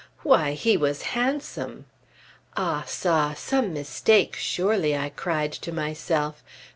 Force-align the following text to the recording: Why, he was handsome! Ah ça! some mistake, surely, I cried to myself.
Why, 0.23 0.53
he 0.53 0.77
was 0.77 1.03
handsome! 1.13 1.85
Ah 2.57 2.83
ça! 2.87 3.37
some 3.37 3.71
mistake, 3.71 4.35
surely, 4.35 4.97
I 4.97 5.09
cried 5.09 5.51
to 5.51 5.71
myself. 5.71 6.41